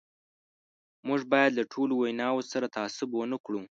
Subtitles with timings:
[1.07, 3.61] موږ باید له ټولو ویناوو سره تعصب ونه کړو.